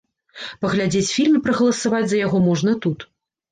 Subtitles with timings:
[0.65, 3.09] Паглядзець фільм і прагаласаваць за яго можна тут.